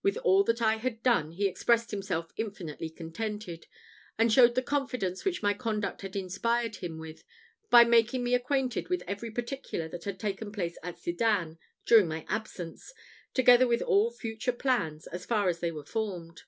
With 0.00 0.16
all 0.18 0.44
that 0.44 0.62
I 0.62 0.76
had 0.76 1.02
done 1.02 1.32
he 1.32 1.48
expressed 1.48 1.90
himself 1.90 2.32
infinitely 2.36 2.88
contented, 2.88 3.66
and 4.16 4.32
showed 4.32 4.54
the 4.54 4.62
confidence 4.62 5.24
which 5.24 5.42
my 5.42 5.54
conduct 5.54 6.02
had 6.02 6.14
inspired 6.14 6.76
him 6.76 6.98
with, 6.98 7.24
by 7.68 7.82
making 7.82 8.22
me 8.22 8.32
acquainted 8.32 8.88
with 8.88 9.02
every 9.08 9.32
particular 9.32 9.88
that 9.88 10.04
had 10.04 10.20
taken 10.20 10.52
place 10.52 10.78
at 10.84 11.00
Sedan 11.00 11.58
during 11.84 12.06
my 12.06 12.24
absence, 12.28 12.94
together 13.34 13.66
with 13.66 13.82
all 13.82 14.10
his 14.10 14.20
future 14.20 14.52
plans, 14.52 15.08
as 15.08 15.26
far 15.26 15.48
as 15.48 15.58
they 15.58 15.72
were 15.72 15.82
formed. 15.84 16.42